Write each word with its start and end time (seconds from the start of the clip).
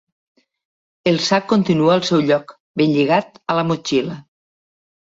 El 1.11 1.19
sac 1.25 1.45
continua 1.53 1.93
al 1.97 2.03
seu 2.11 2.25
lloc, 2.31 2.57
ben 2.83 2.99
lligat 2.99 3.41
a 3.55 3.61
la 3.63 3.69
motxilla. 3.71 4.21